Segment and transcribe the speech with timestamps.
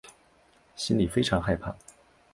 [0.75, 1.75] 心里非常害怕